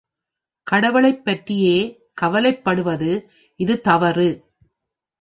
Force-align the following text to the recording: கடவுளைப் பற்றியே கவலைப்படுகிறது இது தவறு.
கடவுளைப் 0.67 1.25
பற்றியே 1.25 1.77
கவலைப்படுகிறது 2.21 3.11
இது 3.59 3.81
தவறு. 3.81 4.29